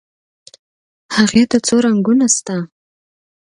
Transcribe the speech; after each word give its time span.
هغې 1.15 1.43
ته 1.51 1.57
څو 1.67 1.75
رنګونه 1.85 2.25
شته. 2.35 2.55